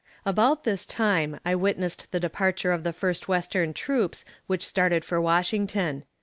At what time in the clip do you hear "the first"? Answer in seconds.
2.83-3.27